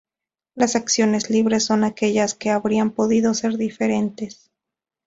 [0.55, 4.49] Las acciones libres son aquellas que habrían podido ser diferentes.